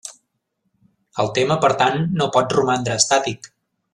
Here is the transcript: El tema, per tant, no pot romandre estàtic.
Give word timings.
El 1.23 1.29
tema, 1.35 1.59
per 1.67 1.71
tant, 1.83 2.01
no 2.21 2.29
pot 2.39 2.57
romandre 2.61 2.99
estàtic. 3.03 3.53